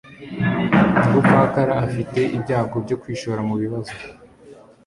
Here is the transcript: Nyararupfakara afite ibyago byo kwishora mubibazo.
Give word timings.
Nyararupfakara 0.71 1.73
afite 1.85 2.19
ibyago 2.37 2.75
byo 2.85 2.95
kwishora 3.01 3.39
mubibazo. 3.47 3.93